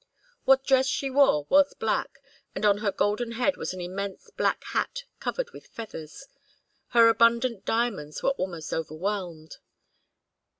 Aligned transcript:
What 0.45 0.63
dress 0.65 0.87
she 0.87 1.11
wore 1.11 1.43
was 1.47 1.75
black, 1.75 2.23
and 2.55 2.65
on 2.65 2.79
her 2.79 2.91
golden 2.91 3.33
head 3.33 3.55
was 3.55 3.71
an 3.71 3.79
immense 3.81 4.31
black 4.31 4.63
hat 4.63 5.03
covered 5.19 5.51
with 5.51 5.67
feathers. 5.67 6.25
Her 6.87 7.07
abundant 7.07 7.65
diamonds 7.65 8.23
were 8.23 8.31
almost 8.31 8.73
overwhelmed. 8.73 9.57